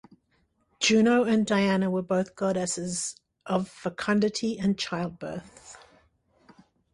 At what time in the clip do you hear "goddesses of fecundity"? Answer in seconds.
2.35-4.57